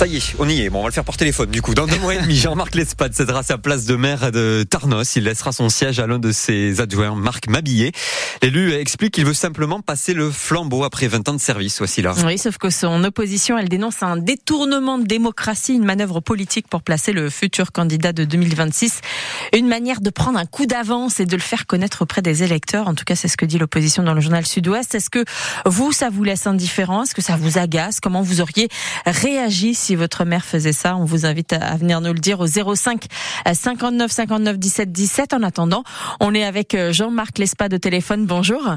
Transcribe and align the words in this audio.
Ça 0.00 0.06
y 0.06 0.16
est, 0.16 0.34
on 0.38 0.48
y 0.48 0.62
est. 0.62 0.70
Bon, 0.70 0.78
on 0.78 0.82
va 0.84 0.88
le 0.88 0.94
faire 0.94 1.04
par 1.04 1.18
téléphone. 1.18 1.50
Du 1.50 1.60
coup, 1.60 1.74
dans 1.74 1.86
deux 1.86 1.98
mois 1.98 2.14
et 2.14 2.22
demi, 2.22 2.34
Jean-Marc 2.40 2.74
Lespade 2.74 3.12
cédera 3.12 3.42
sa 3.42 3.58
place 3.58 3.84
de 3.84 3.96
maire 3.96 4.32
de 4.32 4.62
Tarnos. 4.62 5.14
Il 5.14 5.24
laissera 5.24 5.52
son 5.52 5.68
siège 5.68 6.00
à 6.00 6.06
l'un 6.06 6.18
de 6.18 6.32
ses 6.32 6.80
adjoints, 6.80 7.14
Marc 7.14 7.48
Mabillet. 7.48 7.92
L'élu 8.40 8.72
explique 8.72 9.12
qu'il 9.12 9.26
veut 9.26 9.34
simplement 9.34 9.82
passer 9.82 10.14
le 10.14 10.30
flambeau 10.30 10.84
après 10.84 11.06
20 11.06 11.28
ans 11.28 11.34
de 11.34 11.38
service. 11.38 11.76
Voici 11.76 12.00
là. 12.00 12.14
Oui, 12.24 12.38
sauf 12.38 12.56
que 12.56 12.70
son 12.70 13.04
opposition, 13.04 13.58
elle 13.58 13.68
dénonce 13.68 14.02
un 14.02 14.16
détournement 14.16 14.96
de 14.96 15.04
démocratie, 15.04 15.74
une 15.74 15.84
manœuvre 15.84 16.20
politique 16.20 16.66
pour 16.66 16.80
placer 16.80 17.12
le 17.12 17.28
futur 17.28 17.70
candidat 17.70 18.14
de 18.14 18.24
2026. 18.24 19.02
Une 19.52 19.68
manière 19.68 20.00
de 20.00 20.08
prendre 20.08 20.38
un 20.38 20.46
coup 20.46 20.64
d'avance 20.64 21.20
et 21.20 21.26
de 21.26 21.36
le 21.36 21.42
faire 21.42 21.66
connaître 21.66 22.00
auprès 22.00 22.22
des 22.22 22.42
électeurs. 22.42 22.88
En 22.88 22.94
tout 22.94 23.04
cas, 23.04 23.16
c'est 23.16 23.28
ce 23.28 23.36
que 23.36 23.44
dit 23.44 23.58
l'opposition 23.58 24.02
dans 24.02 24.14
le 24.14 24.22
journal 24.22 24.46
Sud-Ouest. 24.46 24.94
Est-ce 24.94 25.10
que 25.10 25.26
vous, 25.66 25.92
ça 25.92 26.08
vous 26.08 26.24
laisse 26.24 26.46
indifférent? 26.46 27.02
Est-ce 27.02 27.14
que 27.14 27.20
ça 27.20 27.36
vous 27.36 27.58
agace? 27.58 28.00
Comment 28.00 28.22
vous 28.22 28.40
auriez 28.40 28.70
réagi 29.04 29.74
si 29.74 29.89
votre 29.96 30.24
mère 30.24 30.44
faisait 30.44 30.72
ça. 30.72 30.96
On 30.96 31.04
vous 31.04 31.26
invite 31.26 31.52
à 31.52 31.76
venir 31.76 32.00
nous 32.00 32.12
le 32.12 32.18
dire 32.18 32.40
au 32.40 32.46
05 32.46 33.06
59 33.52 34.10
59 34.10 34.58
17 34.58 34.92
17. 34.92 35.34
En 35.34 35.42
attendant, 35.42 35.84
on 36.20 36.34
est 36.34 36.44
avec 36.44 36.74
euh, 36.74 36.92
Jean-Marc 36.92 37.38
Lespa 37.38 37.68
de 37.68 37.76
téléphone. 37.76 38.26
Bonjour. 38.26 38.76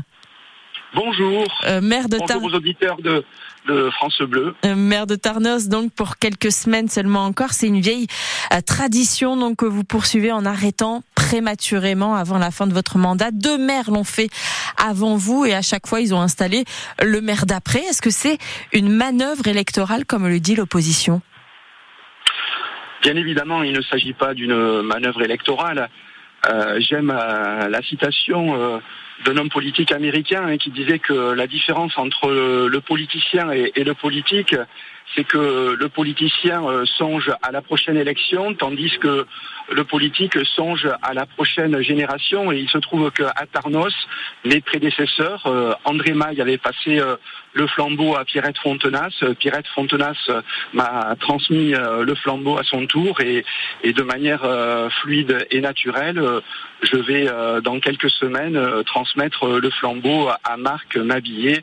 Bonjour. 0.95 1.45
Euh, 1.65 1.81
maire 1.81 2.07
de 2.07 2.17
Bonjour 2.17 2.43
aux 2.43 2.55
auditeurs 2.55 2.97
de, 2.97 3.23
de 3.67 3.89
France 3.91 4.21
Bleu. 4.21 4.53
Euh, 4.65 4.75
maire 4.75 5.07
de 5.07 5.15
Tarnos, 5.15 5.67
donc 5.67 5.91
pour 5.91 6.17
quelques 6.17 6.51
semaines 6.51 6.87
seulement 6.87 7.25
encore, 7.25 7.51
c'est 7.51 7.67
une 7.67 7.81
vieille 7.81 8.07
euh, 8.53 8.61
tradition 8.61 9.35
donc 9.35 9.57
que 9.57 9.65
vous 9.65 9.83
poursuivez 9.83 10.31
en 10.31 10.45
arrêtant 10.45 11.01
prématurément 11.33 12.13
avant 12.13 12.37
la 12.37 12.51
fin 12.51 12.67
de 12.67 12.73
votre 12.73 12.99
mandat. 12.99 13.31
Deux 13.31 13.57
maires 13.57 13.89
l'ont 13.89 14.03
fait 14.03 14.29
avant 14.77 15.15
vous 15.15 15.45
et 15.45 15.55
à 15.55 15.63
chaque 15.63 15.87
fois 15.87 15.99
ils 15.99 16.13
ont 16.13 16.21
installé 16.21 16.63
le 17.01 17.21
maire 17.21 17.47
d'après. 17.47 17.79
Est-ce 17.79 18.03
que 18.03 18.11
c'est 18.11 18.37
une 18.71 18.91
manœuvre 18.91 19.47
électorale 19.47 20.05
comme 20.05 20.27
le 20.27 20.39
dit 20.39 20.55
l'opposition? 20.55 21.23
Bien 23.01 23.15
évidemment, 23.15 23.63
il 23.63 23.73
ne 23.73 23.81
s'agit 23.81 24.13
pas 24.13 24.35
d'une 24.35 24.83
manœuvre 24.83 25.23
électorale. 25.23 25.89
Euh, 26.51 26.79
J'aime 26.79 27.09
euh, 27.09 27.67
la 27.67 27.81
citation 27.81 28.53
euh, 28.53 28.77
d'un 29.25 29.35
homme 29.37 29.49
politique 29.49 29.91
américain 29.91 30.43
hein, 30.45 30.57
qui 30.57 30.69
disait 30.69 30.99
que 30.99 31.33
la 31.33 31.47
différence 31.47 31.97
entre 31.97 32.29
le, 32.29 32.79
politicien 32.79 33.51
et, 33.51 33.71
et, 33.75 33.83
le 33.83 33.95
politique, 33.95 34.55
c'est 35.15 35.23
que 35.23 35.75
le 35.79 35.89
politicien 35.89 36.63
euh, 36.65 36.85
songe 36.85 37.31
à 37.41 37.51
la 37.51 37.61
prochaine 37.61 37.97
élection, 37.97 38.53
tandis 38.53 38.97
que 38.99 39.25
le 39.71 39.83
politique 39.83 40.37
songe 40.55 40.89
à 41.01 41.13
la 41.13 41.25
prochaine 41.25 41.81
génération. 41.81 42.51
Et 42.51 42.59
il 42.59 42.69
se 42.69 42.77
trouve 42.77 43.11
qu'à 43.11 43.33
Tarnos, 43.51 43.93
les 44.43 44.61
prédécesseurs, 44.61 45.45
euh, 45.45 45.73
André 45.85 46.13
Maille 46.13 46.41
avait 46.41 46.57
passé 46.57 46.99
euh, 46.99 47.15
le 47.53 47.67
flambeau 47.67 48.15
à 48.15 48.25
Pierrette 48.25 48.57
Fontenas. 48.57 49.23
Pierrette 49.39 49.67
Fontenas 49.67 50.17
m'a 50.73 51.15
transmis 51.19 51.71
le 51.73 52.15
flambeau 52.15 52.57
à 52.57 52.63
son 52.63 52.87
tour 52.87 53.21
et, 53.21 53.45
et 53.83 53.93
de 53.93 54.01
manière 54.01 54.41
fluide 55.01 55.45
et 55.51 55.61
naturelle, 55.61 56.19
je 56.81 56.97
vais 56.97 57.27
dans 57.61 57.79
quelques 57.79 58.09
semaines 58.09 58.59
transmettre 58.85 59.47
le 59.47 59.69
flambeau 59.69 60.29
à 60.43 60.57
Marc 60.57 60.97
Mabillet 60.97 61.61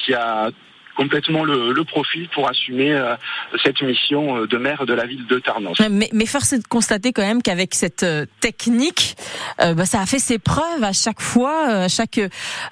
qui 0.00 0.14
a 0.14 0.50
complètement 0.96 1.44
le, 1.44 1.72
le, 1.72 1.84
profil 1.84 2.28
pour 2.28 2.48
assumer 2.48 2.92
euh, 2.92 3.16
cette 3.64 3.80
mission 3.82 4.36
euh, 4.36 4.46
de 4.46 4.58
maire 4.58 4.86
de 4.86 4.94
la 4.94 5.06
ville 5.06 5.26
de 5.26 5.38
Tarnos. 5.38 5.74
Mais, 5.90 6.08
mais 6.12 6.26
force 6.26 6.52
est 6.52 6.58
de 6.58 6.66
constater 6.66 7.12
quand 7.12 7.22
même 7.22 7.42
qu'avec 7.42 7.74
cette 7.74 8.02
euh, 8.02 8.26
technique, 8.40 9.16
bah, 9.58 9.84
ça 9.84 10.00
a 10.00 10.06
fait 10.06 10.18
ses 10.18 10.38
preuves 10.38 10.82
à 10.82 10.92
chaque 10.92 11.20
fois, 11.20 11.66
à 11.66 11.88
chaque 11.88 12.20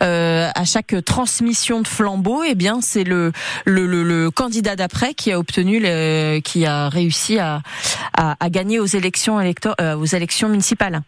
à 0.01 0.65
chaque 0.65 0.95
transmission 1.05 1.81
de 1.81 1.87
flambeau. 1.87 2.43
Et 2.45 2.51
eh 2.51 2.55
bien, 2.55 2.81
c'est 2.81 3.05
le, 3.05 3.33
le, 3.65 3.87
le, 3.87 4.31
candidat 4.31 4.77
d'après 4.77 5.15
qui 5.15 5.33
a 5.33 5.39
obtenu, 5.39 5.81
le, 5.81 6.41
qui 6.41 6.67
a 6.67 6.89
réussi 6.89 7.39
à, 7.39 7.61
à, 8.17 8.37
à 8.41 8.51
gagner 8.51 8.79
aux 8.79 8.87
élections 8.87 9.41
élector 9.41 9.75
aux 9.79 10.07
élections 10.07 10.49
municipales 10.49 11.01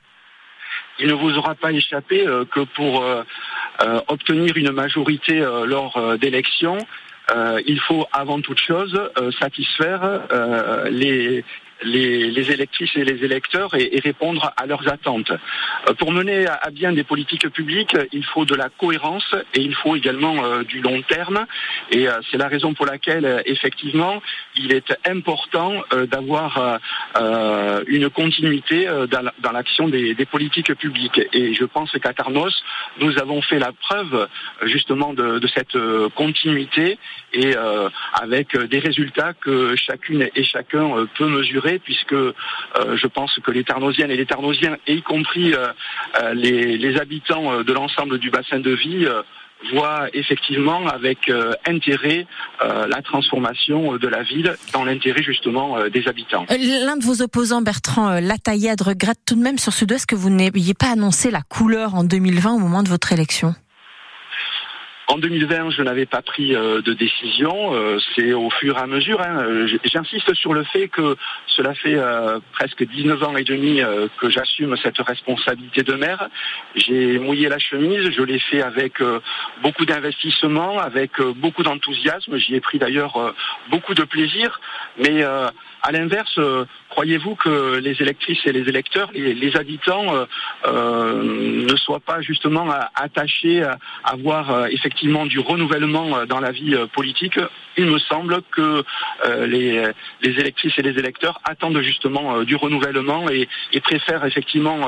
il 0.98 1.08
ne 1.08 1.14
vous 1.14 1.38
aura 1.38 1.54
pas 1.54 1.72
échappé 1.72 2.26
que 2.50 2.60
pour 2.75 3.03
obtenir 4.08 4.56
une 4.56 4.72
majorité 4.72 5.38
lors 5.66 6.18
d'élections, 6.18 6.78
euh, 7.34 7.60
il 7.66 7.78
faut 7.80 8.06
avant 8.12 8.41
toute 8.41 8.58
chose 8.58 8.98
euh, 9.18 9.30
satisfaire 9.32 10.22
euh, 10.32 10.88
les, 10.91 11.44
les, 11.82 12.30
les, 12.30 12.50
électrices 12.50 12.94
et 12.96 13.04
les 13.04 13.24
électeurs 13.24 13.74
et, 13.74 13.96
et 13.96 14.00
répondre 14.00 14.52
à 14.56 14.66
leurs 14.66 14.88
attentes. 14.88 15.30
Euh, 15.30 15.94
pour 15.94 16.12
mener 16.12 16.46
à, 16.46 16.70
bien 16.70 16.92
des 16.92 17.04
politiques 17.04 17.48
publiques, 17.48 17.96
il 18.12 18.24
faut 18.24 18.44
de 18.44 18.54
la 18.54 18.68
cohérence 18.68 19.34
et 19.54 19.60
il 19.60 19.74
faut 19.74 19.96
également 19.96 20.44
euh, 20.44 20.62
du 20.64 20.80
long 20.80 21.02
terme. 21.02 21.46
Et 21.90 22.08
euh, 22.08 22.20
c'est 22.30 22.38
la 22.38 22.48
raison 22.48 22.74
pour 22.74 22.86
laquelle, 22.86 23.42
effectivement, 23.46 24.22
il 24.56 24.72
est 24.72 24.92
important 25.06 25.82
d'avoir 26.10 26.78
une 27.86 28.10
continuité 28.10 28.86
dans 29.10 29.52
l'action 29.52 29.88
des, 29.88 30.14
des, 30.14 30.26
politiques 30.26 30.74
publiques. 30.74 31.20
Et 31.32 31.54
je 31.54 31.64
pense 31.64 31.90
qu'à 31.92 32.12
Tarnos, 32.12 32.54
nous 32.98 33.19
avons 33.19 33.42
fait 33.42 33.58
la 33.58 33.72
preuve 33.72 34.28
justement 34.62 35.12
de, 35.14 35.38
de 35.38 35.48
cette 35.48 35.76
continuité 36.14 36.98
et 37.32 37.54
avec 38.14 38.56
des 38.56 38.78
résultats 38.78 39.32
que 39.34 39.74
chacune 39.76 40.28
et 40.34 40.44
chacun 40.44 41.06
peut 41.16 41.28
mesurer 41.28 41.69
puisque 41.78 42.12
euh, 42.12 42.34
je 42.97 43.06
pense 43.06 43.38
que 43.42 43.50
les 43.50 43.64
Tarnosiennes 43.64 44.10
et 44.10 44.16
les 44.16 44.26
Tarnosiens, 44.26 44.76
y 44.86 45.03
compris 45.03 45.54
euh, 45.54 45.69
euh, 46.22 46.34
les, 46.34 46.97
habitants 46.98 47.62
de 47.62 47.72
l'ensemble 47.72 48.19
du 48.19 48.31
bassin 48.31 48.58
de 48.58 48.72
vie, 48.72 49.06
voient 49.72 50.08
effectivement 50.12 50.86
avec 50.88 51.31
intérêt 51.66 52.26
la 52.60 53.00
transformation 53.03 53.97
de 53.97 54.08
la 54.08 54.22
ville 54.22 54.56
dans 54.72 54.84
l'intérêt 54.84 55.22
justement 55.22 55.76
des 55.88 56.08
habitants. 56.08 56.47
L'un 56.50 56.97
de 56.97 57.04
vos 57.04 57.22
opposants, 57.22 57.62
Bertrand 57.62 58.20
Lataillade, 58.20 58.82
regrette 58.82 59.19
tout 59.25 59.37
de 59.37 59.41
même 59.41 59.58
sur 59.58 59.72
Sud-Ouest 59.72 60.06
que 60.06 60.16
vous 60.16 60.31
n'ayez 60.31 60.75
pas 60.75 60.91
annoncé 60.91 61.31
la 61.31 61.42
couleur 61.42 61.94
en 61.94 62.04
2020 62.04 62.54
au 62.54 62.58
moment 62.58 62.82
de 62.82 62.88
votre 62.88 63.12
élection. 63.12 63.54
En 65.10 65.19
2020, 65.19 65.71
je 65.71 65.82
n'avais 65.82 66.06
pas 66.06 66.22
pris 66.22 66.54
euh, 66.54 66.82
de 66.82 66.93
décision. 66.93 67.75
Euh, 67.75 67.98
c'est 68.15 68.32
au 68.32 68.48
fur 68.48 68.78
et 68.78 68.81
à 68.81 68.87
mesure. 68.87 69.21
Hein. 69.21 69.66
J'insiste 69.82 70.32
sur 70.34 70.54
le 70.54 70.62
fait 70.62 70.87
que 70.87 71.16
cela 71.48 71.75
fait 71.75 71.97
euh, 71.97 72.38
presque 72.53 72.87
19 72.87 73.20
ans 73.25 73.37
et 73.37 73.43
demi 73.43 73.81
que 74.19 74.31
j'assume 74.31 74.76
cette 74.76 74.99
responsabilité 74.99 75.82
de 75.82 75.94
maire. 75.94 76.28
J'ai 76.76 77.19
mouillé 77.19 77.49
la 77.49 77.59
chemise. 77.59 78.09
Je 78.12 78.22
l'ai 78.22 78.38
fait 78.38 78.62
avec 78.62 79.03
beaucoup 79.62 79.84
d'investissement, 79.84 80.78
avec 80.78 81.20
beaucoup 81.20 81.65
d'enthousiasme. 81.65 82.37
J'y 82.37 82.54
ai 82.54 82.60
pris 82.60 82.78
d'ailleurs 82.78 83.34
beaucoup 83.70 83.94
de 83.94 84.04
plaisir. 84.04 84.60
Mais 84.99 85.25
à 85.25 85.93
l'inverse, 85.93 86.38
croyez-vous 86.91 87.34
que 87.34 87.78
les 87.78 88.00
électrices 88.00 88.44
et 88.44 88.53
les 88.53 88.69
électeurs, 88.69 89.10
les, 89.12 89.34
les 89.34 89.56
habitants, 89.56 90.26
ne 90.66 91.76
soient 91.76 92.00
pas 92.00 92.20
justement 92.20 92.69
attachés 92.94 93.62
à 93.62 93.78
avoir 94.04 94.66
effectivement 94.69 95.00
du 95.27 95.38
renouvellement 95.38 96.19
euh, 96.19 96.27
dans 96.27 96.41
la 96.41 96.53
vie 96.53 96.75
euh, 96.75 96.87
politique, 96.87 97.38
il 97.76 97.86
me 97.86 97.98
semble 97.98 98.42
que 98.54 98.84
euh, 99.25 99.47
les, 99.47 99.91
les 100.22 100.31
électrices 100.31 100.72
et 100.78 100.82
les 100.82 100.98
électeurs 100.98 101.41
attendent 101.44 101.81
justement 101.81 102.42
du 102.42 102.56
renouvellement 102.56 103.28
et, 103.31 103.48
préfèrent 103.82 104.25
effectivement 104.25 104.78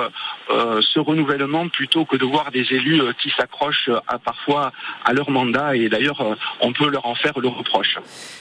ce 0.49 1.01
renouvellement 1.01 1.67
plutôt 1.69 2.05
que 2.05 2.17
de 2.17 2.25
voir 2.25 2.53
des 2.53 2.67
élus 2.71 3.01
qui 3.21 3.33
s'accrochent 3.37 3.91
à, 4.07 4.19
parfois 4.19 4.71
à 5.05 5.13
leur 5.13 5.31
mandat 5.31 5.75
et 5.75 5.89
d'ailleurs 5.89 6.37
on 6.61 6.73
peut 6.73 6.89
leur 6.89 7.07
en 7.07 7.15
faire 7.15 7.39
le 7.41 7.49
reproche. 7.49 7.99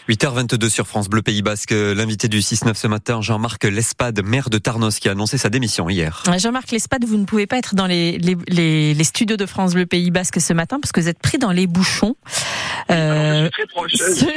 8h22 0.09 0.69
sur 0.69 0.88
France 0.88 1.09
Bleu 1.09 1.22
Pays 1.22 1.41
Basque, 1.41 1.72
l'invité 1.72 2.28
du 2.28 2.40
6-9 2.40 2.75
ce 2.75 2.88
matin, 2.88 3.22
Jean-Marc 3.22 3.63
Lespade, 3.63 4.22
maire 4.23 4.50
de 4.50 4.58
Tarnos, 4.58 5.00
qui 5.00 5.08
a 5.09 5.13
annoncé 5.13 5.38
sa 5.38 5.50
démission 5.50 5.90
hier. 5.90 6.23
Jean-Marc 6.38 6.72
Lespade, 6.72 7.06
vous 7.06 7.18
ne 7.18 7.25
pouvez 7.25 7.47
pas 7.47 7.58
être 7.58 7.75
dans 7.75 7.88
les, 7.88 8.18
les, 8.18 8.94
les, 8.94 9.03
studios 9.03 9.38
de 9.38 9.46
France 9.46 9.73
Bleu 9.73 9.85
Pays 9.85 10.12
Basque 10.12 10.40
ce 10.40 10.53
matin 10.53 10.79
parce 10.81 10.91
que 10.91 11.00
vous 11.00 11.08
êtes 11.08 11.19
pris 11.19 11.38
dans 11.38 11.52
les 11.52 11.68
bouchons 11.68 12.16
euh, 12.90 13.50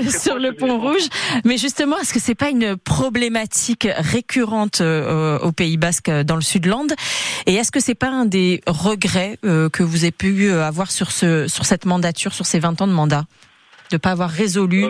sur, 0.10 0.38
le 0.38 0.52
pont 0.52 0.78
rouge. 0.78 1.08
Mais 1.44 1.56
justement, 1.56 1.98
est-ce 1.98 2.12
que 2.12 2.20
c'est 2.20 2.34
pas 2.34 2.50
une 2.50 2.76
problématique 2.76 3.88
récurrente 3.96 4.80
euh, 4.80 5.38
au 5.40 5.52
Pays 5.52 5.76
Basque 5.76 6.10
dans 6.10 6.36
le 6.36 6.42
Sudland 6.42 6.88
Et 7.46 7.54
est-ce 7.54 7.70
que 7.70 7.80
c'est 7.80 7.94
pas 7.94 8.10
un 8.10 8.24
des 8.24 8.60
regrets 8.66 9.38
euh, 9.44 9.68
que 9.68 9.82
vous 9.82 10.04
avez 10.04 10.12
pu 10.12 10.50
avoir 10.50 10.90
sur 10.90 11.10
ce 11.10 11.48
sur 11.48 11.64
cette 11.64 11.84
mandature, 11.84 12.32
sur 12.32 12.46
ces 12.46 12.58
20 12.58 12.82
ans 12.82 12.86
de 12.86 12.92
mandat, 12.92 13.24
de 13.90 13.96
pas 13.96 14.10
avoir 14.10 14.30
résolu 14.30 14.86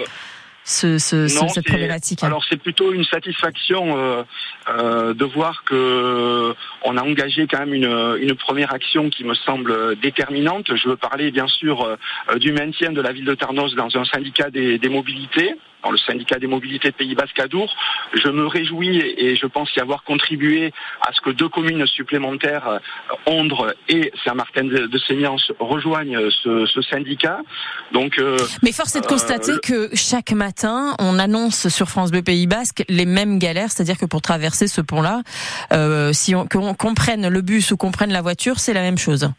ce, 0.64 0.98
ce, 0.98 1.28
cette 1.28 1.66
problématique 1.66 2.24
Alors 2.24 2.42
c'est 2.48 2.56
plutôt 2.56 2.92
une 2.92 3.04
satisfaction 3.04 3.98
euh, 3.98 4.22
euh, 4.68 5.12
de 5.12 5.24
voir 5.24 5.62
que 5.64 6.54
on 6.84 6.96
a 6.96 7.02
engagé 7.02 7.46
quand 7.46 7.58
même 7.58 7.74
une, 7.74 8.34
première 8.34 8.72
action 8.72 9.08
qui 9.08 9.24
me 9.24 9.34
semble 9.34 9.96
déterminante. 9.96 10.74
Je 10.76 10.88
veux 10.88 10.96
parler 10.96 11.30
bien 11.30 11.46
sûr 11.46 11.82
euh, 11.82 12.38
du 12.38 12.52
maintien 12.52 12.92
de 12.92 13.00
la 13.00 13.12
ville 13.12 13.24
de 13.24 13.34
Tarnos 13.34 13.74
dans 13.74 13.96
un 13.96 14.04
syndicat 14.04 14.50
des 14.50 14.88
mobilités 14.88 15.56
dans 15.84 15.90
le 15.90 15.98
syndicat 15.98 16.38
des 16.38 16.46
mobilités 16.46 16.92
Pays 16.92 17.14
Basque 17.14 17.38
Adour. 17.38 17.74
Je 18.14 18.28
me 18.28 18.46
réjouis 18.46 18.98
et 18.98 19.36
je 19.36 19.46
pense 19.46 19.74
y 19.76 19.80
avoir 19.80 20.02
contribué 20.04 20.72
à 21.06 21.12
ce 21.12 21.20
que 21.20 21.30
deux 21.30 21.48
communes 21.48 21.86
supplémentaires, 21.86 22.80
Ondre 23.26 23.74
et 23.88 24.12
Saint-Martin 24.24 24.64
de 24.64 24.98
Seignance, 25.06 25.52
rejoignent 25.58 26.18
ce, 26.42 26.82
syndicat. 26.90 27.40
Donc, 27.92 28.20
Mais 28.62 28.72
force 28.72 28.96
est 28.96 29.00
de 29.00 29.06
constater 29.06 29.52
que 29.62 29.90
chaque 29.94 30.32
matin, 30.32 30.94
on 30.98 31.18
annonce 31.18 31.68
sur 31.68 31.88
France 31.88 32.10
Bleu 32.10 32.22
Pays 32.22 32.46
Basque 32.46 32.84
les 32.88 33.06
mêmes 33.06 33.38
galères, 33.38 33.70
c'est-à-dire 33.70 33.98
que 33.98 34.06
pour 34.06 34.22
traverser 34.22 34.66
ce 34.66 34.80
pont-là, 34.80 35.22
si 36.12 36.34
on, 36.34 36.46
qu'on 36.46 36.74
comprenne 36.74 37.28
le 37.28 37.40
bus 37.42 37.70
ou 37.70 37.76
qu'on 37.76 37.90
prenne 37.90 38.12
la 38.12 38.22
voiture, 38.22 38.58
c'est 38.58 38.72
la 38.74 38.82
même 38.82 38.98
chose. 38.98 39.30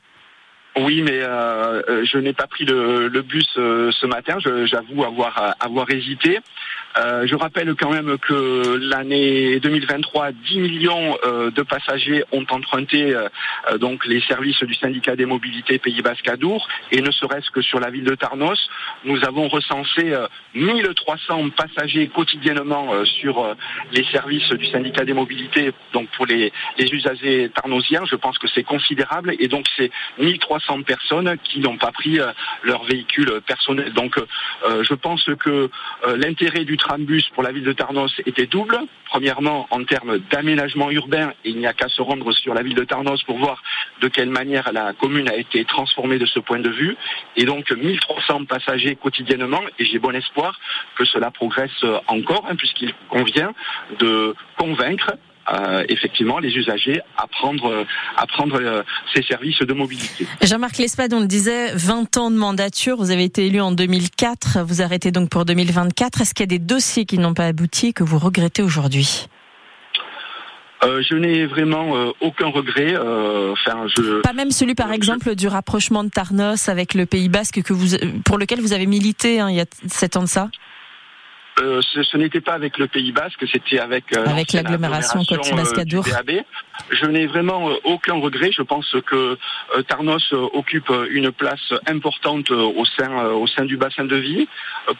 Oui, 0.77 1.01
mais 1.03 1.21
euh, 1.21 1.81
euh, 1.87 2.05
je 2.05 2.17
n'ai 2.17 2.33
pas 2.33 2.47
pris 2.47 2.65
le, 2.65 3.07
bus 3.21 3.47
euh, 3.57 3.91
ce 3.91 4.05
matin. 4.05 4.37
J'avoue 4.39 5.05
avoir 5.05 5.55
avoir 5.59 5.89
hésité. 5.89 6.39
Euh, 6.97 7.27
je 7.27 7.35
rappelle 7.35 7.75
quand 7.75 7.91
même 7.91 8.17
que 8.17 8.77
l'année 8.77 9.59
2023, 9.59 10.31
10 10.31 10.59
millions 10.59 11.17
euh, 11.25 11.51
de 11.51 11.61
passagers 11.61 12.23
ont 12.31 12.45
emprunté 12.49 13.13
euh, 13.13 13.27
donc 13.79 14.05
les 14.05 14.21
services 14.21 14.63
du 14.63 14.73
syndicat 14.75 15.15
des 15.17 15.25
mobilités 15.25 15.77
Pays 15.77 16.01
Basque 16.01 16.27
Adour 16.29 16.67
et 16.91 17.01
ne 17.01 17.11
serait-ce 17.11 17.51
que 17.51 17.61
sur 17.61 17.79
la 17.81 17.89
ville 17.89 18.05
de 18.05 18.15
Tarnos, 18.15 18.69
nous 19.03 19.23
avons 19.25 19.49
recensé 19.49 20.15
1300 20.53 21.49
passagers 21.49 22.07
quotidiennement 22.07 23.03
sur 23.05 23.55
les 23.91 24.05
services 24.05 24.49
du 24.49 24.65
syndicat 24.67 25.03
des 25.03 25.13
mobilités 25.13 25.73
donc 25.93 26.07
pour 26.15 26.25
les, 26.25 26.53
les 26.77 26.93
usagers 26.93 27.51
tarnosiens. 27.53 28.05
Je 28.05 28.15
pense 28.15 28.37
que 28.37 28.47
c'est 28.47 28.63
considérable 28.63 29.35
et 29.39 29.47
donc 29.47 29.65
c'est 29.75 29.91
1300 30.19 30.83
personnes 30.83 31.37
qui 31.43 31.59
n'ont 31.59 31.77
pas 31.77 31.91
pris 31.91 32.19
leur 32.63 32.83
véhicule 32.85 33.41
personnel. 33.45 33.93
Donc 33.93 34.15
je 34.63 34.93
pense 34.93 35.29
que 35.39 35.69
l'intérêt 36.15 36.63
du 36.63 36.77
Trambus 36.85 37.27
pour 37.33 37.41
la 37.41 37.51
ville 37.51 37.63
de 37.63 37.73
Tarnos 37.73 38.13
était 38.27 38.45
double. 38.45 38.77
Premièrement, 39.05 39.65
en 39.71 39.83
termes 39.83 40.19
d'aménagement 40.29 40.91
urbain, 40.91 41.33
il 41.43 41.57
n'y 41.57 41.65
a 41.65 41.73
qu'à 41.73 41.89
se 41.89 41.99
rendre 41.99 42.31
sur 42.31 42.53
la 42.53 42.61
ville 42.61 42.75
de 42.75 42.83
Tarnos 42.83 43.23
pour 43.23 43.39
voir 43.39 43.63
de 44.01 44.07
quelle 44.07 44.29
manière 44.29 44.71
la 44.71 44.93
commune 44.93 45.27
a 45.27 45.35
été 45.35 45.65
transformée 45.65 46.19
de 46.19 46.27
ce 46.27 46.37
point 46.37 46.59
de 46.59 46.69
vue. 46.69 46.95
Et 47.37 47.45
donc 47.45 47.71
1300 47.71 48.45
passagers 48.45 48.95
quotidiennement, 48.95 49.61
et 49.79 49.85
j'ai 49.85 49.97
bon 49.97 50.15
espoir 50.15 50.59
que 50.95 51.05
cela 51.05 51.31
progresse 51.31 51.83
encore, 52.05 52.45
hein, 52.47 52.55
puisqu'il 52.55 52.93
convient 53.09 53.53
de 53.97 54.35
convaincre 54.55 55.15
effectivement 55.89 56.39
les 56.39 56.49
usagers 56.49 57.01
à 57.17 57.27
prendre, 57.27 57.85
à 58.17 58.27
prendre 58.27 58.59
euh, 58.61 58.83
ces 59.13 59.23
services 59.23 59.59
de 59.59 59.73
mobilité. 59.73 60.27
Jean-Marc 60.41 60.77
Lespade, 60.77 61.13
on 61.13 61.19
le 61.19 61.27
disait, 61.27 61.73
20 61.75 62.17
ans 62.17 62.31
de 62.31 62.35
mandature, 62.35 62.97
vous 62.97 63.11
avez 63.11 63.23
été 63.23 63.45
élu 63.47 63.61
en 63.61 63.71
2004, 63.71 64.63
vous 64.63 64.81
arrêtez 64.81 65.11
donc 65.11 65.29
pour 65.29 65.45
2024. 65.45 66.21
Est-ce 66.21 66.33
qu'il 66.33 66.43
y 66.43 66.49
a 66.49 66.57
des 66.57 66.59
dossiers 66.59 67.05
qui 67.05 67.17
n'ont 67.17 67.33
pas 67.33 67.47
abouti 67.47 67.87
et 67.87 67.93
que 67.93 68.03
vous 68.03 68.19
regrettez 68.19 68.63
aujourd'hui? 68.63 69.27
Euh, 70.83 71.01
je 71.07 71.15
n'ai 71.15 71.45
vraiment 71.45 71.93
aucun 72.21 72.47
regret. 72.47 72.95
enfin, 72.97 73.87
je, 73.87 74.21
pas 74.21 74.33
même 74.33 74.51
celui, 74.51 74.75
par 74.75 74.91
exemple, 74.91 75.35
du 75.35 75.47
rapprochement 75.47 76.03
de 76.03 76.09
Tarnos 76.09 76.69
avec 76.69 76.93
le 76.93 77.05
Pays 77.05 77.29
Basque 77.29 77.61
que 77.63 77.73
vous, 77.73 77.97
pour 78.23 78.37
lequel 78.37 78.61
vous 78.61 78.73
avez 78.73 78.85
milité 78.85 79.39
hein, 79.39 79.49
il 79.49 79.55
y 79.55 79.61
a 79.61 79.65
sept 79.87 80.17
ans 80.17 80.23
de 80.23 80.27
ça? 80.27 80.49
Euh, 81.61 81.81
ce, 81.81 82.17
n'était 82.17 82.41
pas 82.41 82.53
avec 82.53 82.77
le 82.77 82.87
Pays 82.87 83.13
Basque, 83.13 83.45
c'était 83.49 83.79
avec, 83.79 84.15
euh, 84.15 84.25
avec 84.25 84.51
l'agglomération 84.51 85.23
Côte 85.23 85.55
Basque-Adour. 85.55 86.05
Je 86.89 87.05
n'ai 87.05 87.25
vraiment 87.25 87.69
euh, 87.69 87.75
aucun 87.83 88.15
regret. 88.15 88.51
Je 88.51 88.61
pense 88.61 88.95
que 89.05 89.37
Tarnos 89.87 90.33
occupe 90.53 90.91
une 91.09 91.31
place 91.31 91.73
importante 91.87 92.51
au 92.51 92.85
sein, 92.85 93.25
au 93.27 93.47
sein 93.47 93.65
du 93.65 93.77
bassin 93.77 94.05
de 94.05 94.15
vie, 94.15 94.47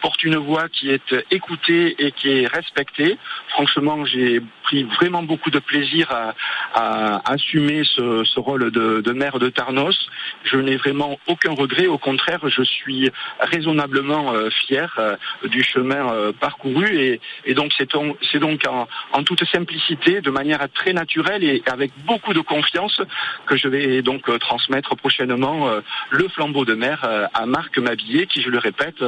porte 0.01 0.23
une 0.23 0.37
voix 0.37 0.67
qui 0.69 0.89
est 0.89 1.15
écoutée 1.31 1.95
et 1.99 2.11
qui 2.11 2.29
est 2.29 2.47
respectée. 2.47 3.17
Franchement, 3.49 4.05
j'ai 4.05 4.41
pris 4.63 4.83
vraiment 4.83 5.23
beaucoup 5.23 5.51
de 5.51 5.59
plaisir 5.59 6.11
à, 6.11 6.33
à 6.73 7.31
assumer 7.31 7.83
ce, 7.83 8.23
ce 8.23 8.39
rôle 8.39 8.71
de, 8.71 9.01
de, 9.01 9.11
maire 9.11 9.39
de 9.39 9.49
Tarnos. 9.49 9.97
Je 10.43 10.57
n'ai 10.57 10.77
vraiment 10.77 11.19
aucun 11.27 11.53
regret. 11.53 11.87
Au 11.87 11.97
contraire, 11.97 12.39
je 12.47 12.63
suis 12.63 13.11
raisonnablement 13.39 14.33
fier 14.67 15.17
du 15.43 15.63
chemin 15.63 16.31
parcouru 16.39 16.85
et, 16.97 17.21
et 17.45 17.53
donc 17.53 17.71
c'est 17.77 17.93
donc 18.39 18.61
en, 18.67 18.87
en, 19.13 19.23
toute 19.23 19.43
simplicité, 19.45 20.21
de 20.21 20.29
manière 20.29 20.65
très 20.73 20.93
naturelle 20.93 21.43
et 21.43 21.61
avec 21.71 21.91
beaucoup 22.05 22.33
de 22.33 22.41
confiance 22.41 23.01
que 23.45 23.57
je 23.57 23.67
vais 23.67 24.01
donc 24.01 24.29
euh, 24.29 24.37
transmettre 24.37 24.95
prochainement 24.95 25.67
euh, 25.67 25.81
le 26.11 26.27
flambeau 26.27 26.65
de 26.65 26.73
mer 26.73 27.01
euh, 27.03 27.25
à 27.33 27.45
Marc 27.45 27.77
Mabillet 27.77 28.27
qui, 28.27 28.41
je 28.41 28.49
le 28.49 28.59
répète, 28.59 29.03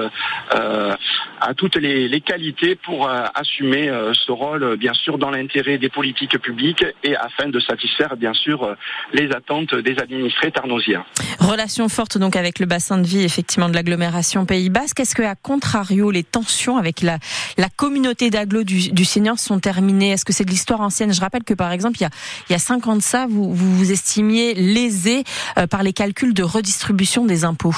a 0.51 1.53
toutes 1.55 1.75
les, 1.75 2.21
qualités 2.21 2.75
pour 2.75 3.09
assumer 3.09 3.89
ce 4.13 4.31
rôle, 4.31 4.75
bien 4.77 4.93
sûr, 4.93 5.17
dans 5.17 5.29
l'intérêt 5.29 5.77
des 5.77 5.89
politiques 5.89 6.37
publiques 6.39 6.83
et 7.03 7.15
afin 7.15 7.47
de 7.47 7.59
satisfaire, 7.59 8.17
bien 8.17 8.33
sûr, 8.33 8.75
les 9.13 9.31
attentes 9.31 9.75
des 9.75 9.99
administrés 9.99 10.51
tarnosiens. 10.51 11.05
Relation 11.39 11.87
forte 11.89 12.17
donc 12.17 12.35
avec 12.35 12.59
le 12.59 12.65
bassin 12.65 12.97
de 12.97 13.07
vie, 13.07 13.23
effectivement, 13.23 13.69
de 13.69 13.75
l'agglomération 13.75 14.45
Pays 14.45 14.69
Basque. 14.69 14.99
Est-ce 14.99 15.15
que, 15.15 15.23
à 15.23 15.35
contrario, 15.35 16.11
les 16.11 16.23
tensions 16.23 16.77
avec 16.77 17.01
la, 17.01 17.17
la 17.57 17.69
communauté 17.69 18.29
d'agglo 18.29 18.63
du, 18.63 18.91
du 18.91 19.05
Seigneur 19.05 19.37
sont 19.37 19.59
terminées? 19.59 20.11
Est-ce 20.11 20.25
que 20.25 20.33
c'est 20.33 20.45
de 20.45 20.49
l'histoire 20.49 20.81
ancienne? 20.81 21.13
Je 21.13 21.21
rappelle 21.21 21.43
que 21.43 21.53
par 21.53 21.71
exemple, 21.71 21.97
il 21.99 22.03
y 22.03 22.05
a, 22.05 22.09
il 22.49 22.53
y 22.53 22.55
a 22.55 22.59
5 22.59 22.87
ans 22.87 22.95
de 22.95 23.01
ça, 23.01 23.27
vous 23.27 23.53
vous, 23.53 23.77
vous 23.77 23.91
estimiez 23.91 24.53
lésé 24.53 25.23
euh, 25.57 25.67
par 25.67 25.83
les 25.83 25.93
calculs 25.93 26.33
de 26.33 26.43
redistribution 26.43 27.25
des 27.25 27.43
impôts. 27.43 27.75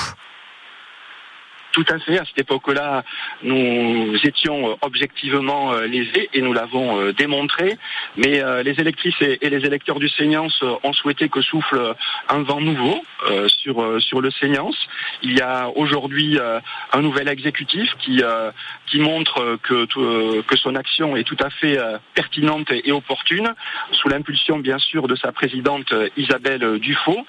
Tout 1.71 1.86
à 1.89 2.00
fait. 2.00 2.18
À 2.18 2.25
cette 2.25 2.39
époque-là, 2.39 3.04
nous 3.44 4.16
étions 4.24 4.71
euh, 4.71 4.75
objectivement 4.81 5.74
euh, 5.74 5.86
lésés 5.86 6.30
et 6.33 6.42
nous 6.42 6.54
l'avons 6.54 7.00
euh, 7.00 7.13
démontré. 7.13 7.77
Mais 8.18 8.42
les 8.63 8.80
électrices 8.80 9.21
et 9.21 9.50
les 9.50 9.66
électeurs 9.66 10.00
du 10.00 10.10
Seignance 10.10 10.63
ont 10.83 10.94
souhaité 10.94 11.30
que 11.30 11.42
souffle 11.42 11.95
un 12.27 12.42
vent 12.44 12.60
nouveau 12.60 13.01
sur 13.48 14.01
sur 14.01 14.21
le 14.21 14.31
Seignance. 14.31 14.75
Il 15.21 15.38
y 15.38 15.42
a 15.42 15.69
aujourd'hui 15.75 16.38
un 16.92 17.01
nouvel 17.01 17.27
exécutif 17.30 17.94
qui 18.00 18.22
qui 18.88 19.00
montre 19.00 19.57
que 19.63 19.86
que 20.42 20.57
son 20.57 20.75
action 20.75 21.15
est 21.15 21.24
tout 21.24 21.38
à 21.42 21.50
fait 21.50 21.77
pertinente 22.13 22.72
et 22.72 22.92
opportune, 22.92 23.54
sous 23.92 24.10
l'impulsion 24.10 24.60
bien 24.60 24.80
sûr 24.80 25.07
de 25.07 25.15
sa 25.15 25.31
présidente 25.31 25.94
Isabelle 26.18 26.80
Dufaux, 26.80 27.25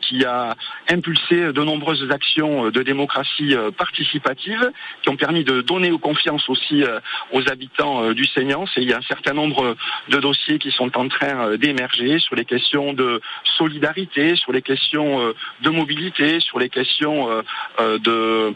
qui 0.00 0.24
a 0.24 0.56
impulsé 0.90 1.52
de 1.52 1.62
nombreuses 1.62 2.10
actions 2.10 2.70
de 2.70 2.82
démocratie 2.82 3.54
participatives 3.74 4.70
qui 5.02 5.10
ont 5.10 5.16
permis 5.16 5.44
de 5.44 5.60
donner 5.60 5.90
confiance 6.04 6.48
aussi 6.48 6.84
euh, 6.84 7.00
aux 7.32 7.48
habitants 7.48 8.04
euh, 8.04 8.14
du 8.14 8.24
Seignance. 8.26 8.70
Et 8.76 8.82
il 8.82 8.88
y 8.88 8.92
a 8.92 8.98
un 8.98 9.08
certain 9.14 9.32
nombre 9.32 9.76
de 10.08 10.18
dossiers 10.18 10.58
qui 10.58 10.70
sont 10.70 10.96
en 10.98 11.08
train 11.08 11.48
euh, 11.48 11.56
d'émerger 11.56 12.18
sur 12.18 12.36
les 12.36 12.44
questions 12.44 12.92
de 12.92 13.20
solidarité, 13.56 14.36
sur 14.36 14.52
les 14.52 14.62
questions 14.62 15.34
de 15.62 15.70
mobilité, 15.70 16.40
sur 16.40 16.58
les 16.58 16.68
questions 16.68 17.28
de, 17.78 18.54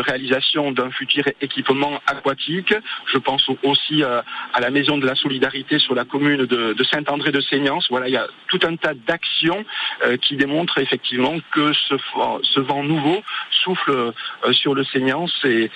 réalisation 0.00 0.72
d'un 0.72 0.90
futur 0.90 1.24
équipement 1.40 2.00
aquatique. 2.06 2.74
Je 3.12 3.18
pense 3.18 3.48
aussi 3.62 4.02
à 4.02 4.24
la 4.60 4.70
Maison 4.70 4.98
de 4.98 5.06
la 5.06 5.14
Solidarité 5.14 5.78
sur 5.78 5.94
la 5.94 6.04
commune 6.04 6.46
de, 6.46 6.84
Saint-André 6.90 7.32
de 7.32 7.40
Seignance. 7.40 7.86
Voilà, 7.90 8.08
il 8.08 8.12
y 8.12 8.16
a 8.16 8.26
tout 8.48 8.60
un 8.64 8.76
tas 8.76 8.94
d'actions 8.94 9.64
qui 10.22 10.36
démontrent 10.36 10.78
effectivement 10.78 11.36
que 11.52 11.72
ce 11.72 12.60
vent 12.60 12.82
nouveau 12.82 13.07
souffle 13.62 13.90
euh, 13.90 14.12
sur 14.52 14.74
le 14.74 14.84
Seignance 14.84 15.32
et, 15.44 15.70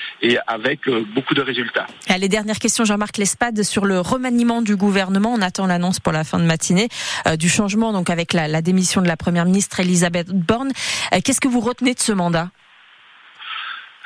avec 0.47 0.89
euh, 0.89 1.05
beaucoup 1.15 1.35
de 1.35 1.43
résultats. 1.43 1.87
Allez, 2.09 2.29
dernière 2.29 2.59
question, 2.59 2.85
Jean-Marc 2.85 3.19
Lespade, 3.19 3.63
sur 3.63 3.85
le 3.85 4.01
remaniement 4.01 4.63
du 4.63 4.77
gouvernement. 4.77 5.33
On 5.35 5.43
attend 5.43 5.67
l'annonce 5.67 6.01
pour 6.01 6.13
la 6.13 6.25
fin 6.25 6.39
de 6.39 6.45
matinée 6.45 6.89
euh, 7.27 7.37
du 7.37 7.49
changement, 7.49 7.93
donc 7.93 8.11
avec 8.11 8.33
la, 8.33 8.49
la, 8.49 8.63
démission 8.63 9.03
de 9.03 9.09
la 9.09 9.17
première 9.17 9.45
ministre 9.45 9.81
Elisabeth 9.81 10.31
Borne. 10.31 10.73
Qu'est-ce 11.25 11.41
que 11.41 11.49
vous 11.49 11.61
retenez 11.61 11.95
de 11.95 12.01
ce 12.01 12.13
mandat? 12.13 12.49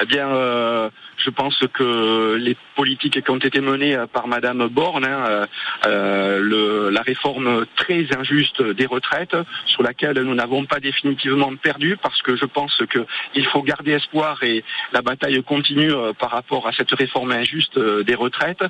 Eh 0.01 0.07
bien, 0.07 0.29
euh, 0.29 0.91
je 1.17 1.31
pense 1.31 1.59
que 1.73 2.35
les 2.35 2.57
politiques 2.75 3.25
qui 3.25 3.31
ont 3.31 3.39
été 3.39 3.61
menées 3.61 3.97
par 4.13 4.29
Madame 4.29 4.69
Borne, 4.69 5.07
hein, 5.07 5.25
euh, 5.27 5.47
euh, 5.87 6.91
la 6.91 7.01
réforme 7.01 7.65
très 7.77 8.07
injuste 8.15 8.63
des 8.63 8.85
retraites, 8.85 9.37
sur 9.65 9.83
laquelle 9.83 10.21
nous 10.21 10.35
n'avons 10.35 10.67
pas 10.67 10.81
définitivement 10.81 11.55
perdu, 11.57 11.97
parce 12.03 12.21
que 12.21 12.37
je 12.37 12.45
pense 12.45 12.83
qu'il 12.91 13.47
faut 13.47 13.63
garder 13.63 13.93
espoir 13.93 14.43
et 14.43 14.63
la 14.93 15.01
bataille 15.01 15.43
continue 15.43 15.93
par 16.19 16.31
rapport 16.31 16.69
à 16.69 16.73
cette 16.73 16.93
réforme 16.93 17.33
injuste 17.33 17.79
des 17.79 18.15
retraites. 18.15 18.65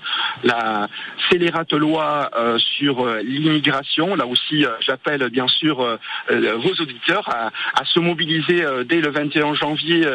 La 0.44 0.86
scélérate 1.28 1.72
loi 1.72 2.30
sur 2.58 3.06
l'immigration, 3.24 4.14
là 4.14 4.26
aussi, 4.26 4.64
j'appelle 4.80 5.28
bien 5.30 5.48
sûr 5.48 5.98
vos 6.30 6.72
auditeurs 6.80 7.28
à, 7.28 7.50
à 7.74 7.84
se 7.84 7.98
mobiliser 7.98 8.64
dès 8.84 9.00
le 9.00 9.10
21 9.10 9.54
janvier 9.54 10.06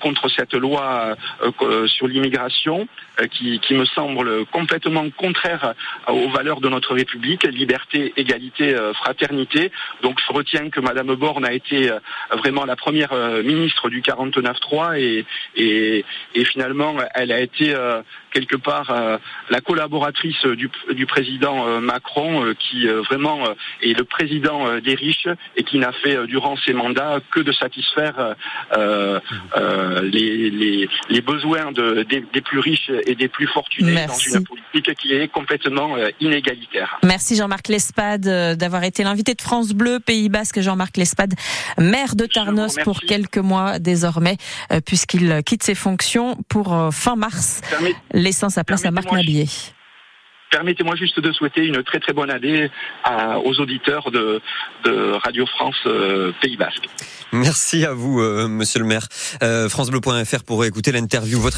contre 0.00 0.28
cette 0.28 0.49
loi 0.54 1.16
euh, 1.62 1.86
sur 1.86 2.06
l'immigration 2.06 2.88
qui, 3.30 3.60
qui 3.60 3.74
me 3.74 3.84
semble 3.84 4.46
complètement 4.46 5.08
contraire 5.10 5.74
aux 6.08 6.28
valeurs 6.30 6.60
de 6.60 6.68
notre 6.68 6.94
République, 6.94 7.44
liberté, 7.44 8.12
égalité, 8.16 8.74
fraternité. 8.94 9.70
Donc 10.02 10.18
je 10.26 10.32
retiens 10.32 10.70
que 10.70 10.80
Madame 10.80 11.14
Borne 11.14 11.44
a 11.44 11.52
été 11.52 11.90
vraiment 12.32 12.64
la 12.64 12.76
première 12.76 13.12
ministre 13.44 13.90
du 13.90 14.00
49-3 14.00 14.98
et, 14.98 15.26
et, 15.56 16.04
et, 16.34 16.44
finalement 16.44 16.96
elle 17.14 17.32
a 17.32 17.40
été 17.40 17.74
quelque 18.32 18.56
part 18.56 18.92
la 19.50 19.60
collaboratrice 19.60 20.44
du, 20.46 20.70
du 20.92 21.06
président 21.06 21.80
Macron 21.80 22.54
qui 22.58 22.86
vraiment 22.86 23.40
est 23.82 23.96
le 23.96 24.04
président 24.04 24.78
des 24.80 24.94
riches 24.94 25.28
et 25.56 25.64
qui 25.64 25.78
n'a 25.78 25.92
fait 25.92 26.26
durant 26.26 26.56
ses 26.56 26.72
mandats 26.72 27.20
que 27.30 27.40
de 27.40 27.52
satisfaire 27.52 28.36
les, 30.02 30.50
les, 30.50 31.20
besoins 31.20 31.72
de, 31.72 32.04
des, 32.08 32.40
plus 32.40 32.58
riches 32.58 32.90
et 33.06 33.14
des 33.14 33.28
plus 33.28 33.46
fortunés 33.46 34.06
dans 34.06 34.14
une 34.14 34.44
politique 34.44 34.94
qui 34.96 35.12
est 35.12 35.28
complètement 35.28 35.96
euh, 35.96 36.10
inégalitaire. 36.20 36.98
Merci 37.04 37.36
Jean-Marc 37.36 37.68
Lespade 37.68 38.26
euh, 38.26 38.54
d'avoir 38.54 38.84
été 38.84 39.02
l'invité 39.02 39.34
de 39.34 39.42
France 39.42 39.72
Bleu 39.72 40.00
Pays 40.00 40.28
Basque. 40.28 40.60
Jean-Marc 40.60 40.96
Lespade, 40.96 41.34
maire 41.78 42.16
de 42.16 42.26
Tarnos 42.26 42.76
pour 42.84 43.00
quelques 43.00 43.38
mois 43.38 43.78
désormais, 43.78 44.36
euh, 44.72 44.80
puisqu'il 44.84 45.42
quitte 45.44 45.62
ses 45.62 45.74
fonctions 45.74 46.36
pour 46.48 46.88
fin 46.92 47.16
mars, 47.16 47.60
laissant 48.20 48.48
sa 48.48 48.64
place 48.64 48.84
à 48.84 48.90
Marc 48.90 49.10
Nabier. 49.10 49.46
Permettez-moi 50.50 50.96
juste 50.96 51.20
de 51.20 51.30
souhaiter 51.32 51.64
une 51.64 51.84
très 51.84 52.00
très 52.00 52.12
bonne 52.12 52.30
année 52.30 52.68
aux 53.44 53.60
auditeurs 53.60 54.10
de, 54.10 54.40
Radio 55.22 55.46
France 55.46 55.76
Pays 56.42 56.56
Basque. 56.56 56.88
Merci 57.32 57.84
à 57.84 57.92
vous, 57.92 58.20
monsieur 58.48 58.80
le 58.80 58.86
maire. 58.86 59.06
francebleu.fr 59.68 60.42
pour 60.44 60.64
écouter 60.64 60.90
l'interview. 60.90 61.38
Votre 61.38 61.48